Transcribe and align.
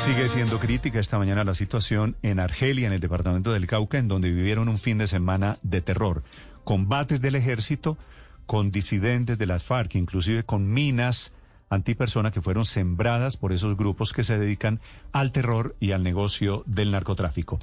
Sigue 0.00 0.30
siendo 0.30 0.58
crítica 0.58 0.98
esta 0.98 1.18
mañana 1.18 1.44
la 1.44 1.54
situación 1.54 2.16
en 2.22 2.40
Argelia, 2.40 2.86
en 2.86 2.94
el 2.94 3.00
departamento 3.00 3.52
del 3.52 3.66
Cauca, 3.66 3.98
en 3.98 4.08
donde 4.08 4.30
vivieron 4.30 4.70
un 4.70 4.78
fin 4.78 4.96
de 4.96 5.06
semana 5.06 5.58
de 5.60 5.82
terror. 5.82 6.22
Combates 6.64 7.20
del 7.20 7.34
ejército 7.34 7.98
con 8.46 8.70
disidentes 8.70 9.36
de 9.36 9.44
las 9.44 9.62
FARC, 9.62 9.96
inclusive 9.96 10.42
con 10.42 10.72
minas 10.72 11.34
antipersona 11.68 12.30
que 12.30 12.40
fueron 12.40 12.64
sembradas 12.64 13.36
por 13.36 13.52
esos 13.52 13.76
grupos 13.76 14.14
que 14.14 14.24
se 14.24 14.38
dedican 14.38 14.80
al 15.12 15.32
terror 15.32 15.76
y 15.80 15.92
al 15.92 16.02
negocio 16.02 16.62
del 16.64 16.92
narcotráfico. 16.92 17.58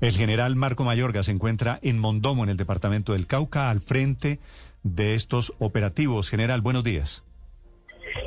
El 0.00 0.16
general 0.16 0.56
Marco 0.56 0.82
Mayorga 0.82 1.22
se 1.22 1.32
encuentra 1.32 1.78
en 1.82 1.98
Mondomo, 1.98 2.42
en 2.42 2.50
el 2.50 2.56
departamento 2.56 3.12
del 3.12 3.26
Cauca, 3.26 3.68
al 3.68 3.82
frente 3.82 4.40
de 4.82 5.14
estos 5.14 5.52
operativos. 5.58 6.30
General, 6.30 6.62
buenos 6.62 6.84
días. 6.84 7.25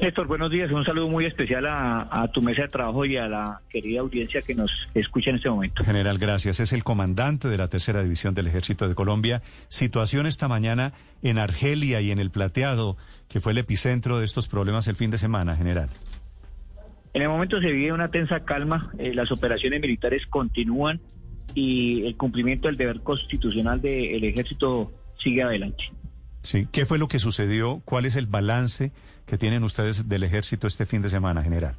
Néstor, 0.01 0.27
buenos 0.27 0.49
días. 0.49 0.71
Un 0.71 0.85
saludo 0.85 1.09
muy 1.09 1.25
especial 1.25 1.65
a, 1.67 2.29
tu 2.33 2.41
mesa 2.41 2.63
de 2.63 2.67
trabajo 2.69 3.05
y 3.05 3.17
a 3.17 3.27
la 3.27 3.61
querida 3.69 3.99
audiencia 3.99 4.41
que 4.41 4.55
nos 4.55 4.71
escucha 4.93 5.29
en 5.29 5.37
este 5.37 5.49
momento. 5.49 5.83
General, 5.83 6.17
gracias. 6.17 6.59
Es 6.59 6.71
el 6.71 6.83
comandante 6.83 7.49
de 7.49 7.57
la 7.57 7.67
tercera 7.67 8.01
división 8.01 8.33
del 8.33 8.47
Ejército 8.47 8.87
de 8.87 8.95
Colombia. 8.95 9.41
Situación 9.67 10.25
esta 10.25 10.47
mañana 10.47 10.93
en 11.21 11.37
Argelia 11.37 12.01
y 12.01 12.11
en 12.11 12.19
el 12.19 12.31
Plateado, 12.31 12.97
que 13.27 13.41
fue 13.41 13.51
el 13.51 13.57
epicentro 13.57 14.19
de 14.19 14.25
estos 14.25 14.47
problemas 14.47 14.87
el 14.87 14.95
fin 14.95 15.11
de 15.11 15.17
semana, 15.17 15.55
general. 15.55 15.89
En 17.13 17.21
el 17.21 17.29
momento 17.29 17.59
se 17.59 17.71
vive 17.71 17.91
una 17.91 18.09
tensa 18.09 18.41
calma. 18.45 18.91
Eh, 18.99 19.13
las 19.13 19.31
operaciones 19.31 19.81
militares 19.81 20.25
continúan 20.27 21.01
y 21.55 22.05
el 22.05 22.15
cumplimiento 22.15 22.67
del 22.67 22.77
deber 22.77 23.01
constitucional 23.01 23.81
del 23.81 24.23
ejército 24.23 24.91
sigue 25.17 25.43
adelante. 25.43 25.91
Sí, 26.41 26.67
¿qué 26.71 26.85
fue 26.85 26.97
lo 26.97 27.07
que 27.07 27.19
sucedió? 27.19 27.81
¿Cuál 27.85 28.05
es 28.05 28.15
el 28.15 28.27
balance 28.27 28.91
que 29.25 29.37
tienen 29.37 29.63
ustedes 29.63 30.07
del 30.07 30.23
ejército 30.23 30.67
este 30.67 30.85
fin 30.85 31.01
de 31.01 31.09
semana, 31.09 31.43
general? 31.43 31.75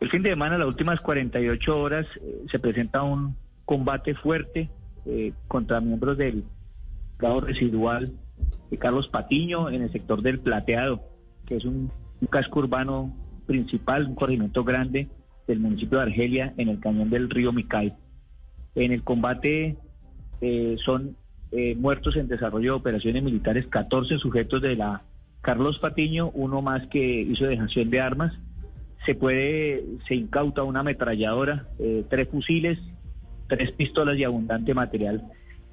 El 0.00 0.10
fin 0.10 0.22
de 0.22 0.30
semana, 0.30 0.56
las 0.58 0.66
últimas 0.66 1.00
48 1.00 1.78
horas, 1.78 2.06
eh, 2.22 2.44
se 2.50 2.58
presenta 2.58 3.02
un 3.02 3.36
combate 3.64 4.14
fuerte 4.14 4.70
eh, 5.06 5.32
contra 5.48 5.80
miembros 5.80 6.18
del 6.18 6.44
grado 7.18 7.40
residual 7.40 8.12
de 8.70 8.78
Carlos 8.78 9.08
Patiño 9.08 9.68
en 9.70 9.82
el 9.82 9.92
sector 9.92 10.22
del 10.22 10.40
Plateado, 10.40 11.02
que 11.46 11.56
es 11.56 11.64
un, 11.64 11.90
casco 12.30 12.60
urbano 12.60 13.14
principal, 13.46 14.06
un 14.06 14.14
corregimiento 14.14 14.62
grande 14.62 15.08
del 15.46 15.60
municipio 15.60 15.98
de 15.98 16.04
Argelia 16.04 16.54
en 16.58 16.68
el 16.68 16.80
cañón 16.80 17.10
del 17.10 17.30
río 17.30 17.52
Micay. 17.52 17.94
En 18.74 18.92
el 18.92 19.02
combate 19.02 19.76
eh, 20.40 20.76
son 20.84 21.16
eh, 21.52 21.74
muertos 21.74 22.16
en 22.16 22.28
desarrollo 22.28 22.72
de 22.72 22.78
operaciones 22.78 23.22
militares 23.22 23.66
14 23.66 24.18
sujetos 24.18 24.62
de 24.62 24.76
la 24.76 25.02
Carlos 25.40 25.78
Patiño, 25.78 26.30
uno 26.34 26.62
más 26.62 26.86
que 26.88 27.22
hizo 27.22 27.46
dejación 27.46 27.90
de 27.90 28.00
armas. 28.00 28.32
Se 29.06 29.14
puede, 29.14 29.84
se 30.06 30.14
incauta 30.14 30.62
una 30.62 30.80
ametralladora, 30.80 31.66
eh, 31.78 32.04
tres 32.10 32.28
fusiles, 32.28 32.78
tres 33.48 33.72
pistolas 33.72 34.18
y 34.18 34.24
abundante 34.24 34.74
material 34.74 35.24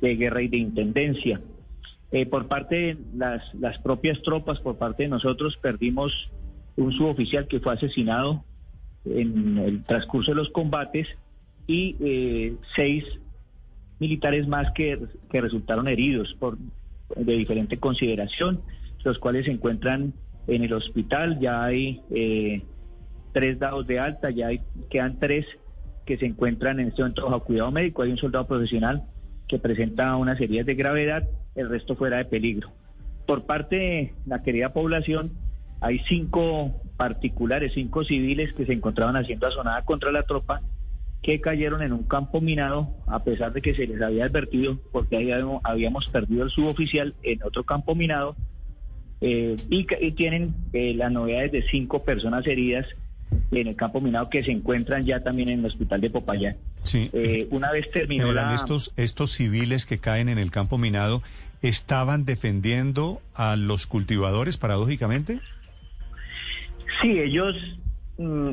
de 0.02 0.16
guerra 0.16 0.42
y 0.42 0.48
de 0.48 0.58
intendencia. 0.58 1.42
por 2.31 2.48
parte 2.48 2.75
de 2.75 2.98
las, 3.16 3.53
las 3.55 3.78
propias 3.80 4.22
tropas, 4.22 4.59
por 4.59 4.78
parte 4.78 5.03
de 5.03 5.09
nosotros, 5.09 5.58
perdimos 5.58 6.14
un 6.78 6.94
suboficial 6.94 7.48
que 7.48 7.59
fue 7.59 7.73
asesinado 7.73 8.44
en 9.05 9.58
el 9.58 9.83
transcurso 9.83 10.31
de 10.31 10.36
los 10.36 10.50
combates 10.50 11.08
y 11.66 11.95
eh, 12.00 12.55
seis 12.75 13.03
militares 13.99 14.47
más 14.47 14.71
que, 14.73 14.99
que 15.29 15.41
resultaron 15.41 15.87
heridos 15.87 16.35
por 16.39 16.57
de 17.15 17.33
diferente 17.33 17.77
consideración, 17.77 18.61
los 19.03 19.17
cuales 19.19 19.45
se 19.45 19.51
encuentran 19.51 20.13
en 20.47 20.63
el 20.63 20.73
hospital, 20.73 21.39
ya 21.39 21.63
hay 21.63 22.01
eh, 22.11 22.61
tres 23.33 23.59
dados 23.59 23.87
de 23.87 23.99
alta, 23.99 24.29
ya 24.29 24.47
hay, 24.47 24.61
quedan 24.89 25.19
tres 25.19 25.45
que 26.05 26.17
se 26.17 26.25
encuentran 26.25 26.79
en 26.79 26.89
este 26.89 27.01
momento 27.01 27.25
bajo 27.25 27.43
cuidado 27.43 27.71
médico, 27.71 28.01
hay 28.01 28.11
un 28.11 28.17
soldado 28.17 28.47
profesional 28.47 29.03
que 29.47 29.59
presenta 29.59 30.15
unas 30.15 30.39
heridas 30.39 30.65
de 30.65 30.75
gravedad, 30.75 31.27
el 31.55 31.69
resto 31.69 31.95
fuera 31.95 32.17
de 32.17 32.25
peligro. 32.25 32.71
Por 33.25 33.45
parte 33.45 33.75
de 33.75 34.13
la 34.25 34.41
querida 34.41 34.73
población, 34.73 35.33
hay 35.81 35.99
cinco 36.07 36.81
particulares, 36.97 37.73
cinco 37.73 38.03
civiles 38.03 38.53
que 38.53 38.65
se 38.65 38.73
encontraban 38.73 39.15
haciendo 39.15 39.47
asonada 39.47 39.83
contra 39.83 40.11
la 40.11 40.23
tropa 40.23 40.61
que 41.22 41.42
cayeron 41.42 41.82
en 41.82 41.94
un 41.94 42.04
campo 42.04 42.42
minado, 42.42 42.89
a 43.08 43.23
pesar 43.23 43.54
de 43.54 43.61
que 43.61 43.76
se 43.76 43.88
les 43.88 44.02
había 44.02 44.26
advertido, 44.26 44.80
porque 44.92 45.17
ahí 45.17 45.32
habíamos 45.64 46.08
perdido 46.10 46.45
el 46.45 46.50
suboficial 46.50 47.16
en 47.23 47.44
otro 47.44 47.64
campo 47.64 47.95
minado, 47.95 48.36
eh, 49.20 49.55
y, 49.70 50.11
tienen 50.11 50.54
eh, 50.73 50.94
las 50.94 51.11
novedades 51.11 51.52
de 51.52 51.64
cinco 51.70 52.04
personas 52.04 52.45
heridas 52.45 52.86
en 53.52 53.67
el 53.67 53.76
campo 53.76 54.00
minado 54.00 54.30
que 54.30 54.44
se 54.44 54.52
encuentran 54.52 55.04
ya 55.05 55.23
también 55.23 55.50
en 55.50 55.60
el 55.60 55.66
hospital 55.66 56.02
de 56.02 56.10
Popayán. 56.10 56.58
Sí. 56.83 57.10
Eh, 57.14 57.48
una 57.49 57.72
vez 57.72 57.89
terminó 57.92 58.32
Estos, 58.54 58.94
estos 58.95 59.32
civiles 59.32 59.86
que 59.86 59.98
caen 59.98 60.30
en 60.30 60.38
el 60.38 60.52
campo 60.52 60.78
minado, 60.78 61.23
¿estaban 61.61 62.26
defendiendo 62.26 63.22
a 63.34 63.55
los 63.55 63.88
cultivadores, 63.88 64.58
paradójicamente? 64.58 65.39
Sí, 67.02 67.20
ellos... 67.20 67.55
Mm, 68.17 68.52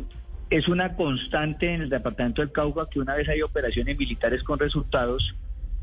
es 0.50 0.68
una 0.68 0.94
constante 0.96 1.72
en 1.72 1.82
el 1.82 1.88
departamento 1.88 2.42
del 2.42 2.52
Cauca 2.52 2.86
que 2.90 3.00
una 3.00 3.14
vez 3.14 3.28
hay 3.28 3.42
operaciones 3.42 3.98
militares 3.98 4.42
con 4.42 4.58
resultados, 4.58 5.34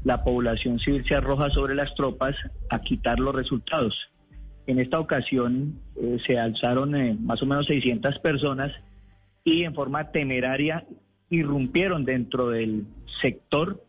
la 0.04 0.24
población 0.24 0.80
civil 0.80 1.06
se 1.08 1.16
arroja 1.16 1.50
sobre 1.50 1.76
las 1.76 1.94
tropas 1.96 2.36
a 2.70 2.82
quitar 2.82 3.20
los 3.20 3.36
resultados. 3.36 3.96
En 4.68 4.80
esta 4.80 5.00
ocasión 5.00 5.80
eh, 5.96 6.18
se 6.26 6.40
alzaron 6.40 6.96
eh, 6.96 7.18
más 7.20 7.42
o 7.42 7.46
menos 7.46 7.66
600 7.68 8.20
personas 8.20 8.72
y 9.44 9.64
en 9.64 9.74
forma 9.74 10.12
temeraria 10.12 10.86
irrumpieron 11.30 12.06
dentro 12.06 12.50
del 12.50 12.86
sector 13.22 13.84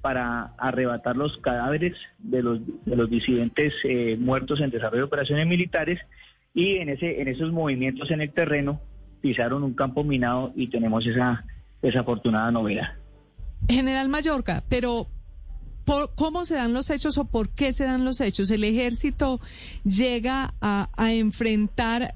para 0.00 0.54
arrebatar 0.58 1.16
los 1.16 1.38
cadáveres 1.38 1.96
de 2.18 2.42
los, 2.42 2.60
de 2.84 2.96
los 2.96 3.10
disidentes 3.10 3.74
eh, 3.84 4.16
muertos 4.18 4.60
en 4.60 4.70
desarrollo 4.70 5.02
de 5.02 5.06
operaciones 5.06 5.46
militares 5.46 6.00
y 6.54 6.76
en, 6.76 6.90
ese, 6.90 7.20
en 7.20 7.28
esos 7.28 7.52
movimientos 7.52 8.10
en 8.10 8.20
el 8.20 8.32
terreno 8.32 8.80
pisaron 9.20 9.62
un 9.62 9.74
campo 9.74 10.04
minado 10.04 10.52
y 10.54 10.68
tenemos 10.68 11.06
esa 11.06 11.44
desafortunada 11.82 12.50
novedad. 12.50 12.94
General 13.68 14.08
Mallorca, 14.08 14.62
pero 14.68 15.08
¿por 15.84 16.14
¿cómo 16.14 16.44
se 16.44 16.54
dan 16.54 16.74
los 16.74 16.90
hechos 16.90 17.16
o 17.18 17.24
por 17.24 17.48
qué 17.48 17.72
se 17.72 17.84
dan 17.84 18.04
los 18.04 18.20
hechos? 18.20 18.50
¿El 18.50 18.64
ejército 18.64 19.40
llega 19.84 20.52
a, 20.60 20.88
enfrentar 21.12 22.14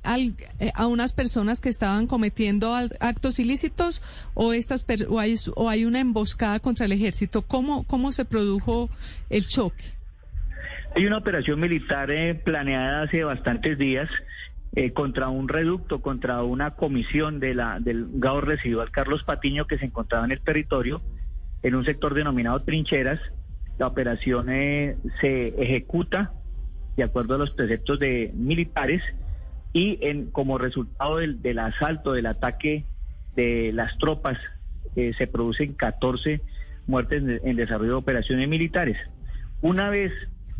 eh, 0.60 0.72
a 0.74 0.86
unas 0.86 1.14
personas 1.14 1.60
que 1.60 1.68
estaban 1.68 2.06
cometiendo 2.06 2.74
actos 2.74 3.38
ilícitos 3.38 4.02
o, 4.34 4.52
estas, 4.52 4.86
o, 5.08 5.18
hay, 5.18 5.34
o 5.56 5.70
hay 5.70 5.84
una 5.84 6.00
emboscada 6.00 6.60
contra 6.60 6.86
el 6.86 6.92
ejército? 6.92 7.42
¿Cómo, 7.42 7.86
cómo 7.86 8.12
se 8.12 8.24
produjo 8.24 8.90
el 9.30 9.48
choque? 9.48 9.84
Hay 10.94 11.06
una 11.06 11.18
operación 11.18 11.58
militar 11.58 12.10
eh, 12.10 12.34
planeada 12.34 13.04
hace 13.04 13.24
bastantes 13.24 13.78
días 13.78 14.10
eh, 14.74 14.92
contra 14.92 15.28
un 15.28 15.48
reducto, 15.48 16.00
contra 16.00 16.42
una 16.42 16.72
comisión 16.72 17.40
de 17.40 17.54
la, 17.54 17.78
del 17.80 18.06
GAO 18.14 18.40
residual 18.40 18.90
Carlos 18.90 19.22
Patiño 19.24 19.66
que 19.66 19.78
se 19.78 19.86
encontraba 19.86 20.24
en 20.24 20.32
el 20.32 20.40
territorio, 20.40 21.02
en 21.62 21.74
un 21.74 21.84
sector 21.84 22.14
denominado 22.14 22.60
Trincheras. 22.60 23.20
La 23.78 23.86
operación 23.86 24.48
eh, 24.50 24.96
se 25.20 25.48
ejecuta 25.62 26.32
de 26.96 27.04
acuerdo 27.04 27.34
a 27.34 27.38
los 27.38 27.50
preceptos 27.50 27.98
de 27.98 28.32
militares 28.34 29.02
y 29.72 29.98
en, 30.02 30.30
como 30.30 30.58
resultado 30.58 31.18
del, 31.18 31.40
del 31.40 31.58
asalto, 31.58 32.12
del 32.12 32.26
ataque 32.26 32.84
de 33.34 33.72
las 33.72 33.96
tropas, 33.98 34.38
eh, 34.96 35.12
se 35.16 35.26
producen 35.26 35.72
14 35.74 36.42
muertes 36.86 37.22
en, 37.44 37.56
desarrollo 37.56 37.92
de 37.92 37.96
operaciones 37.96 38.48
militares. 38.48 38.96
Una 39.62 39.88
vez 39.88 40.12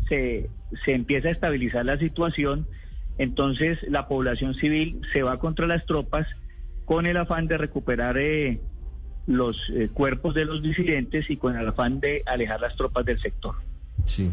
se, 0.09 0.49
se 0.85 0.93
empieza 0.93 1.27
a 1.27 1.31
estabilizar 1.31 1.85
la 1.85 1.97
situación, 1.97 2.67
entonces 3.17 3.79
la 3.87 4.07
población 4.07 4.53
civil 4.55 5.01
se 5.11 5.23
va 5.23 5.39
contra 5.39 5.67
las 5.67 5.85
tropas 5.85 6.27
con 6.85 7.05
el 7.05 7.17
afán 7.17 7.47
de 7.47 7.57
recuperar 7.57 8.17
eh, 8.17 8.59
los 9.27 9.57
eh, 9.73 9.89
cuerpos 9.93 10.33
de 10.35 10.45
los 10.45 10.61
disidentes 10.61 11.29
y 11.29 11.37
con 11.37 11.55
el 11.57 11.67
afán 11.67 11.99
de 11.99 12.23
alejar 12.25 12.59
las 12.59 12.75
tropas 12.75 13.05
del 13.05 13.19
sector. 13.19 13.55
Sí. 14.05 14.31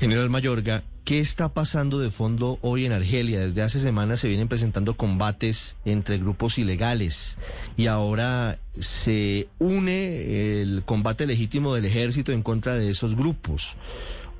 General 0.00 0.28
Mayorga, 0.30 0.82
¿qué 1.04 1.20
está 1.20 1.54
pasando 1.54 2.00
de 2.00 2.10
fondo 2.10 2.58
hoy 2.62 2.86
en 2.86 2.92
Argelia? 2.92 3.40
Desde 3.40 3.62
hace 3.62 3.78
semanas 3.78 4.18
se 4.18 4.26
vienen 4.26 4.48
presentando 4.48 4.94
combates 4.94 5.76
entre 5.84 6.18
grupos 6.18 6.58
ilegales 6.58 7.38
y 7.76 7.86
ahora 7.86 8.58
se 8.80 9.46
une 9.60 10.60
el 10.60 10.82
combate 10.84 11.26
legítimo 11.26 11.74
del 11.74 11.84
ejército 11.84 12.32
en 12.32 12.42
contra 12.42 12.74
de 12.74 12.90
esos 12.90 13.14
grupos. 13.14 13.76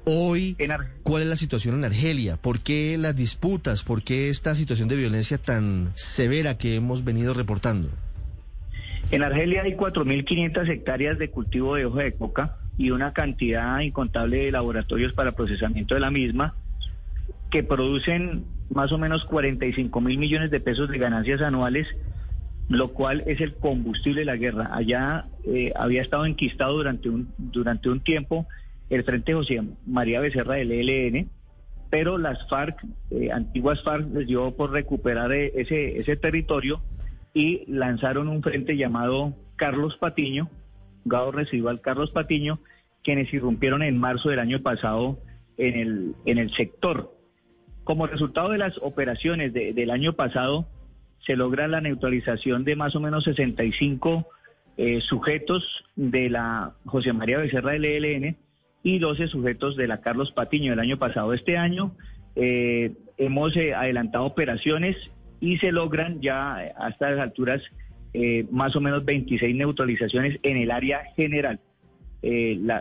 Hoy, 0.05 0.57
¿cuál 1.05 1.23
es 1.23 1.29
la 1.29 1.37
situación 1.37 1.77
en 1.77 1.85
Argelia? 1.85 2.37
¿Por 2.37 2.61
qué 2.61 2.97
las 2.99 3.15
disputas? 3.15 3.85
¿Por 3.85 4.03
qué 4.03 4.31
esta 4.31 4.55
situación 4.55 4.89
de 4.89 4.97
violencia 4.97 5.39
tan 5.39 5.93
severa 5.95 6.59
que 6.59 6.75
hemos 6.75 7.05
venido 7.05 7.35
reportando? 7.35 7.89
En 9.11 9.23
Argelia 9.23 9.63
hay 9.63 9.75
4.500 9.75 10.69
hectáreas 10.69 11.19
de 11.19 11.31
cultivo 11.31 11.77
de 11.77 11.87
hoja 11.87 12.03
de 12.03 12.15
coca 12.15 12.57
y 12.79 12.91
una 12.91 13.13
cantidad 13.13 13.79
incontable 13.81 14.39
de 14.39 14.53
laboratorios 14.53 15.13
para 15.13 15.33
procesamiento 15.33 15.95
de 15.95 16.01
la 16.01 16.11
misma 16.11 16.55
que 17.51 17.63
producen 17.63 18.45
más 18.71 18.91
o 18.91 18.99
menos 18.99 19.25
45 19.27 20.01
mil 20.01 20.19
millones 20.19 20.51
de 20.51 20.59
pesos 20.61 20.89
de 20.89 20.99
ganancias 20.99 21.43
anuales 21.43 21.87
lo 22.69 22.93
cual 22.93 23.23
es 23.27 23.41
el 23.41 23.55
combustible 23.55 24.21
de 24.21 24.25
la 24.25 24.37
guerra. 24.37 24.71
Allá 24.73 25.27
eh, 25.45 25.73
había 25.77 26.01
estado 26.01 26.25
enquistado 26.25 26.73
durante 26.75 27.11
un, 27.11 27.29
durante 27.37 27.91
un 27.91 28.01
tiempo 28.01 28.47
el 28.93 29.05
Frente 29.05 29.33
José 29.33 29.63
María 29.87 30.21
Becerra 30.21 30.57
del 30.57 30.71
ELN, 30.71 31.31
pero 31.89 32.19
las 32.19 32.47
FARC, 32.49 32.85
eh, 33.11 33.31
antiguas 33.33 33.83
FARC, 33.83 34.07
les 34.13 34.27
dio 34.27 34.55
por 34.55 34.71
recuperar 34.71 35.33
eh, 35.33 35.51
ese, 35.55 35.99
ese 35.99 36.17
territorio 36.17 36.83
y 37.33 37.65
lanzaron 37.73 38.29
un 38.29 38.43
frente 38.43 38.77
llamado 38.77 39.35
Carlos 39.57 39.97
Patiño, 39.97 40.51
Gado 41.07 41.33
Residual 41.33 41.81
Carlos 41.81 42.11
Patiño, 42.11 42.61
quienes 43.03 43.33
irrumpieron 43.33 43.83
en 43.83 43.97
marzo 43.97 44.29
del 44.29 44.39
año 44.39 44.61
pasado 44.61 45.19
en 45.57 45.75
el, 45.75 46.15
en 46.27 46.37
el 46.37 46.53
sector. 46.55 47.17
Como 47.85 48.07
resultado 48.07 48.51
de 48.51 48.59
las 48.59 48.77
operaciones 48.83 49.55
del 49.55 49.91
año 49.91 50.13
pasado, 50.13 50.69
se 51.27 51.35
logra 51.35 51.67
la 51.67 51.81
neutralización 51.81 52.65
de 52.65 52.77
más 52.77 52.95
o 52.95 53.01
menos 53.01 53.25
65 53.25 54.29
eh, 54.77 55.01
sujetos 55.01 55.65
de 55.97 56.29
la 56.29 56.75
José 56.85 57.13
María 57.13 57.39
Becerra 57.39 57.73
del 57.73 57.87
ELN 57.87 58.37
y 58.83 58.99
12 58.99 59.29
sujetos 59.29 59.77
de 59.77 59.87
la 59.87 60.01
Carlos 60.01 60.33
Patiño 60.33 60.71
del 60.71 60.81
año 60.81 60.99
pasado. 60.99 61.33
Este 61.33 61.57
año 61.57 61.95
eh, 62.37 62.93
hemos 63.19 63.57
eh, 63.57 63.75
adelantado 63.75 64.25
operaciones 64.25 64.97
y 65.41 65.59
se 65.59 65.73
logran 65.73 66.21
ya 66.21 66.55
a 66.55 66.89
estas 66.89 67.19
alturas 67.19 67.63
más 68.51 68.77
o 68.77 68.81
menos 68.83 69.07
26 69.07 69.57
neutralizaciones 69.57 70.39
en 70.43 70.59
el 70.59 70.71
área 70.71 71.03
general, 71.17 71.61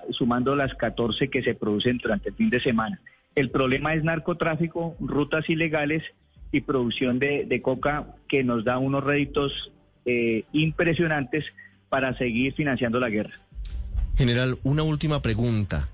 sumando 0.10 0.58
las 0.58 0.76
14 0.76 1.30
que 1.30 1.42
se 1.42 1.56
producen 1.56 2.00
durante 2.00 2.30
el 2.30 2.36
fin 2.36 2.50
de 2.50 2.60
semana. 2.60 3.00
El 3.34 3.50
problema 3.50 3.94
es 3.94 4.04
narcotráfico, 4.04 4.96
rutas 5.00 5.50
ilegales 5.50 6.04
y 6.52 6.62
producción 6.62 7.18
de, 7.20 7.62
coca 7.62 8.08
que 8.28 8.44
nos 8.44 8.66
da 8.66 8.78
unos 8.78 9.04
réditos 9.04 9.72
eh, 10.06 10.44
impresionantes 10.52 11.46
para 11.90 12.18
seguir 12.18 12.54
financiando 12.54 13.00
la 13.00 13.10
guerra. 13.10 13.40
General, 14.22 14.60
una 14.62 14.84
última 14.84 15.24
pregunta. 15.24 15.90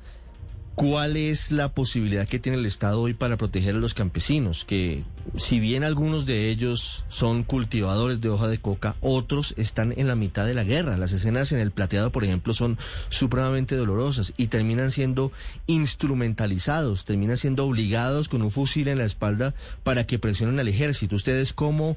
¿Cuál 0.76 1.16
es 1.16 1.50
la 1.50 1.70
posibilidad 1.70 2.28
que 2.28 2.40
tiene 2.40 2.58
el 2.58 2.66
Estado 2.66 3.00
hoy 3.00 3.14
para 3.14 3.38
proteger 3.38 3.76
a 3.76 3.80
los 3.80 3.94
campesinos? 3.94 4.66
Que 4.66 5.06
si 5.38 5.62
bien 5.62 5.86
algunos 5.86 6.26
de 6.26 6.50
ellos 6.50 7.06
son 7.08 7.44
cultivadores 7.44 8.20
de 8.20 8.28
hoja 8.28 8.50
de 8.50 8.58
coca, 8.58 8.98
otros 9.00 9.54
están 9.56 9.94
en 9.96 10.10
la 10.10 10.16
mitad 10.16 10.46
de 10.46 10.56
la 10.56 10.66
guerra. 10.66 10.98
Las 10.98 11.14
escenas 11.14 11.54
en 11.54 11.60
el 11.60 11.72
plateado, 11.72 12.12
por 12.12 12.26
ejemplo, 12.26 12.54
son 12.54 12.78
supremamente 13.08 13.78
dolorosas 13.78 14.34
y 14.36 14.48
terminan 14.48 14.92
siendo 14.92 15.32
instrumentalizados, 15.66 17.06
terminan 17.06 17.38
siendo 17.38 17.66
obligados 17.66 18.28
con 18.28 18.42
un 18.42 18.52
fusil 18.52 18.90
en 18.90 18.98
la 18.98 19.06
espalda 19.06 19.56
para 19.84 20.06
que 20.06 20.20
presionen 20.20 20.60
al 20.60 20.68
ejército. 20.68 21.16
¿Ustedes 21.16 21.54
cómo, 21.54 21.96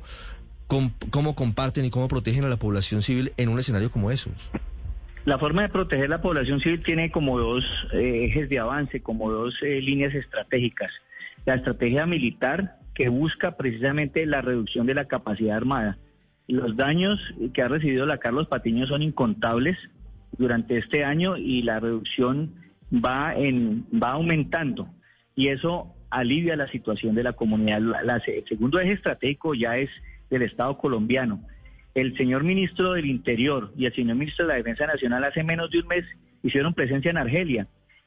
cómo 1.10 1.34
comparten 1.34 1.86
y 1.86 1.90
cómo 1.90 2.06
protegen 2.06 2.44
a 2.44 2.48
la 2.48 2.56
población 2.56 3.02
civil 3.02 3.32
en 3.36 3.48
un 3.48 3.58
escenario 3.58 3.90
como 3.90 4.12
esos? 4.12 4.32
La 5.26 5.38
forma 5.38 5.62
de 5.62 5.68
proteger 5.68 6.08
la 6.08 6.22
población 6.22 6.60
civil 6.60 6.82
tiene 6.82 7.10
como 7.10 7.38
dos 7.38 7.64
eh, 7.92 8.24
ejes 8.24 8.48
de 8.48 8.58
avance, 8.58 9.02
como 9.02 9.30
dos 9.30 9.54
eh, 9.62 9.80
líneas 9.82 10.14
estratégicas. 10.14 10.90
La 11.44 11.54
estrategia 11.54 12.06
militar, 12.06 12.78
que 12.94 13.08
busca 13.10 13.56
precisamente 13.56 14.24
la 14.24 14.40
reducción 14.40 14.86
de 14.86 14.94
la 14.94 15.06
capacidad 15.06 15.56
armada. 15.56 15.98
Los 16.48 16.74
daños 16.74 17.20
que 17.52 17.62
ha 17.62 17.68
recibido 17.68 18.06
la 18.06 18.18
Carlos 18.18 18.48
Patiño 18.48 18.86
son 18.86 19.02
incontables 19.02 19.76
durante 20.38 20.78
este 20.78 21.04
año 21.04 21.36
y 21.36 21.62
la 21.62 21.80
reducción 21.80 22.54
va, 22.92 23.34
en, 23.36 23.86
va 23.92 24.12
aumentando. 24.12 24.88
Y 25.36 25.48
eso 25.48 25.94
alivia 26.08 26.56
la 26.56 26.68
situación 26.68 27.14
de 27.14 27.24
la 27.24 27.34
comunidad. 27.34 27.82
el 28.26 28.44
segundo 28.48 28.80
eje 28.80 28.92
estratégico 28.92 29.54
ya 29.54 29.76
es 29.76 29.90
del 30.30 30.42
Estado 30.42 30.76
colombiano 30.78 31.40
el 31.94 32.16
señor 32.16 32.44
ministro 32.44 32.92
del 32.92 33.06
Interior 33.06 33.72
y 33.76 33.86
el 33.86 33.94
señor 33.94 34.16
ministro 34.16 34.46
de 34.46 34.52
la 34.52 34.58
Defensa 34.58 34.86
Nacional 34.86 35.24
hace 35.24 35.42
menos 35.42 35.70
de 35.70 35.80
un 35.80 35.88
mes 35.88 36.04
hicieron 36.42 36.74
presencia 36.74 37.10
en 37.10 37.18
Argelia 37.18 37.66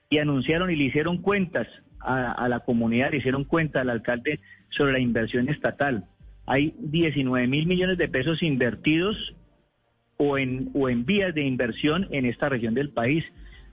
y 0.10 0.20
anunciaron 0.20 0.72
y 0.72 0.76
le 0.76 0.86
hicieron 0.86 1.18
cuentas 1.18 1.68
a, 2.00 2.48
la 2.50 2.60
comunidad, 2.60 3.12
le 3.12 3.18
hicieron 3.18 3.46
cuenta 3.46 3.82
al 3.82 3.90
alcalde 3.90 4.42
sobre 4.70 4.92
la 4.92 5.00
inversión 5.00 5.48
estatal. 5.48 6.06
Hay 6.46 6.76
19 6.80 7.48
mil 7.48 7.66
millones 7.66 7.98
de 7.98 8.10
pesos 8.10 8.44
invertidos 8.44 9.34
o 10.18 10.38
en, 10.38 10.70
o 10.74 10.90
en 10.90 11.06
vías 11.06 11.34
de 11.34 11.44
inversión 11.44 12.08
en 12.12 12.26
esta 12.26 12.50
región 12.50 12.74
del 12.74 12.90
país, 12.90 13.24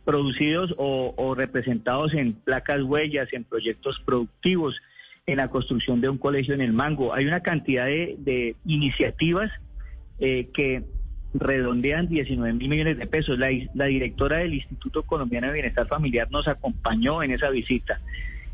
producidos 0.05 0.75
o, 0.79 1.35
representados 1.37 2.15
en 2.15 2.35
placas 2.35 2.83
huellas, 2.83 3.33
en 3.33 3.45
proyectos 3.45 4.01
productivos, 4.05 4.81
en 5.27 5.39
la 5.39 5.49
construcción 5.49 6.01
de 6.01 6.09
un 6.09 6.19
colegio 6.19 6.55
en 6.55 6.61
el 6.61 6.73
Mango. 6.73 7.13
Hay 7.13 7.27
una 7.27 7.41
cantidad 7.41 7.87
de, 7.87 8.17
de 8.19 8.57
iniciativas 8.65 9.51
eh, 10.21 10.49
que 10.53 10.85
redondean 11.35 12.09
19 12.09 12.55
mil 12.55 12.69
millones 12.69 12.99
de 12.99 13.07
pesos. 13.07 13.39
La, 13.39 13.87
directora 13.87 14.39
del 14.39 14.55
Instituto 14.55 15.03
Colombiano 15.05 15.49
de 15.49 15.55
Bienestar 15.55 15.87
Familiar 15.87 16.31
nos 16.31 16.49
acompañó 16.49 17.23
en 17.23 17.31
esa 17.31 17.51
visita. 17.51 18.01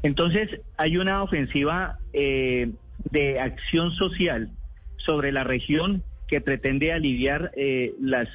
Entonces, 0.03 0.61
hay 0.77 0.97
una 0.97 1.23
ofensiva 1.23 1.99
eh, 2.13 2.71
de 3.11 3.41
acción 3.41 3.93
social 3.93 4.51
sobre 4.99 5.33
la 5.33 5.45
región 5.45 6.03
que 6.29 6.41
pretende 6.41 6.93
aliviar 6.93 7.53
eh, 7.57 7.95
las, 8.01 8.29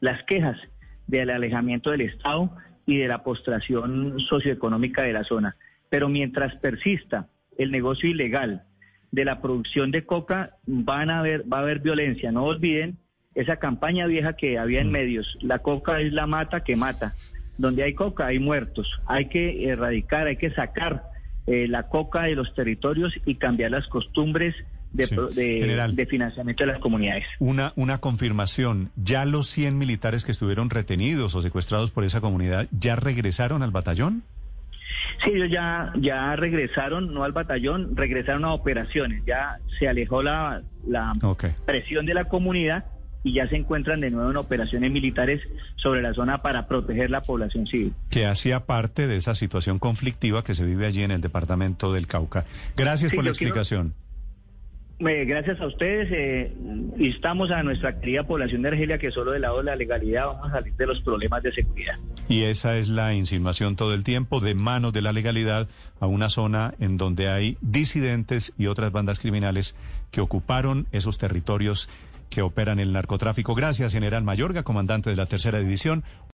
las 0.00 0.22
quejas 0.24 0.58
del 1.06 1.30
alejamiento 1.30 1.90
del 1.90 2.02
Estado 2.02 2.50
y 2.86 2.98
de 2.98 3.08
la 3.08 3.22
postración 3.24 4.18
socioeconómica 4.20 5.02
de 5.02 5.12
la 5.12 5.24
zona. 5.24 5.56
Pero 5.90 6.08
mientras 6.08 6.54
persista 6.56 7.28
el 7.58 7.70
negocio 7.70 8.08
ilegal, 8.08 8.64
de 9.12 9.24
la 9.24 9.40
producción 9.40 9.90
de 9.90 10.04
coca 10.04 10.56
van 10.66 11.10
a 11.10 11.20
haber, 11.20 11.50
va 11.50 11.58
a 11.58 11.62
haber 11.62 11.80
violencia. 11.80 12.32
No 12.32 12.44
olviden 12.44 12.98
esa 13.34 13.56
campaña 13.56 14.06
vieja 14.06 14.34
que 14.34 14.58
había 14.58 14.80
en 14.80 14.88
mm. 14.88 14.92
medios. 14.92 15.38
La 15.40 15.60
coca 15.60 16.00
es 16.00 16.12
la 16.12 16.26
mata 16.26 16.64
que 16.64 16.76
mata. 16.76 17.14
Donde 17.58 17.82
hay 17.82 17.94
coca 17.94 18.26
hay 18.26 18.38
muertos. 18.38 18.90
Hay 19.06 19.28
que 19.28 19.68
erradicar, 19.68 20.26
hay 20.26 20.36
que 20.36 20.50
sacar 20.50 21.04
eh, 21.46 21.68
la 21.68 21.88
coca 21.88 22.24
de 22.24 22.34
los 22.34 22.54
territorios 22.54 23.14
y 23.24 23.36
cambiar 23.36 23.70
las 23.70 23.86
costumbres 23.88 24.54
de, 24.92 25.92
de, 25.92 26.06
financiamiento 26.06 26.64
de 26.64 26.72
las 26.72 26.80
comunidades. 26.80 27.24
Una, 27.38 27.72
una 27.76 27.98
confirmación, 27.98 28.90
¿ya 28.96 29.24
los 29.24 29.46
100 29.48 29.76
militares 29.76 30.24
que 30.24 30.32
estuvieron 30.32 30.70
retenidos 30.70 31.34
o 31.34 31.42
secuestrados 31.42 31.90
por 31.90 32.04
esa 32.04 32.20
comunidad 32.20 32.66
ya 32.70 32.96
regresaron 32.96 33.62
al 33.62 33.70
batallón? 33.70 34.22
Sí, 35.24 35.30
ellos 35.32 35.50
ya, 35.50 35.92
ya 35.98 36.36
regresaron, 36.36 37.12
no 37.12 37.24
al 37.24 37.32
batallón, 37.32 37.96
regresaron 37.96 38.44
a 38.44 38.52
operaciones. 38.52 39.22
Ya 39.26 39.58
se 39.78 39.88
alejó 39.88 40.22
la, 40.22 40.62
la 40.86 41.12
presión 41.64 42.06
de 42.06 42.14
la 42.14 42.24
comunidad 42.24 42.84
y 43.26 43.32
ya 43.32 43.48
se 43.48 43.56
encuentran 43.56 44.00
de 44.00 44.10
nuevo 44.10 44.30
en 44.30 44.36
operaciones 44.36 44.90
militares 44.92 45.40
sobre 45.74 46.00
la 46.00 46.14
zona 46.14 46.42
para 46.42 46.68
proteger 46.68 47.10
la 47.10 47.22
población 47.22 47.66
civil. 47.66 47.92
Que 48.08 48.26
hacía 48.26 48.66
parte 48.66 49.08
de 49.08 49.16
esa 49.16 49.34
situación 49.34 49.80
conflictiva 49.80 50.44
que 50.44 50.54
se 50.54 50.64
vive 50.64 50.86
allí 50.86 51.02
en 51.02 51.10
el 51.10 51.20
departamento 51.20 51.92
del 51.92 52.06
Cauca. 52.06 52.44
Gracias 52.76 53.12
por 53.12 53.24
la 53.24 53.30
explicación. 53.30 53.94
Gracias 54.98 55.60
a 55.60 55.66
ustedes. 55.66 56.08
Eh, 56.10 56.52
instamos 56.98 57.50
a 57.50 57.62
nuestra 57.62 57.98
querida 57.98 58.22
población 58.22 58.62
de 58.62 58.68
Argelia 58.68 58.98
que 58.98 59.10
solo 59.10 59.32
del 59.32 59.42
lado 59.42 59.58
de 59.58 59.64
la 59.64 59.76
legalidad 59.76 60.26
vamos 60.26 60.48
a 60.48 60.52
salir 60.52 60.74
de 60.74 60.86
los 60.86 61.00
problemas 61.00 61.42
de 61.42 61.52
seguridad. 61.52 61.96
Y 62.28 62.42
esa 62.42 62.76
es 62.76 62.88
la 62.88 63.14
insinuación 63.14 63.76
todo 63.76 63.94
el 63.94 64.02
tiempo 64.02 64.40
de 64.40 64.54
manos 64.54 64.92
de 64.92 65.00
la 65.00 65.12
legalidad 65.12 65.68
a 66.00 66.06
una 66.06 66.28
zona 66.28 66.74
en 66.80 66.96
donde 66.96 67.28
hay 67.28 67.56
disidentes 67.60 68.52
y 68.58 68.66
otras 68.66 68.90
bandas 68.90 69.20
criminales 69.20 69.76
que 70.10 70.20
ocuparon 70.20 70.88
esos 70.90 71.18
territorios 71.18 71.88
que 72.28 72.42
operan 72.42 72.80
el 72.80 72.92
narcotráfico. 72.92 73.54
Gracias, 73.54 73.92
General 73.92 74.24
Mayorga, 74.24 74.64
comandante 74.64 75.10
de 75.10 75.16
la 75.16 75.26
Tercera 75.26 75.60
División. 75.60 76.02